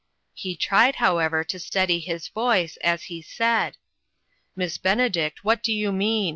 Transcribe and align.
He 0.33 0.55
tried, 0.55 0.95
how 0.95 1.19
ever, 1.19 1.43
to 1.43 1.59
steady 1.59 1.99
his 1.99 2.29
voice 2.29 2.75
as 2.77 3.03
he 3.03 3.21
said:" 3.21 3.77
Miss 4.55 4.79
Benedict, 4.79 5.43
what 5.43 5.61
do 5.61 5.71
you 5.71 5.91
mean 5.91 6.21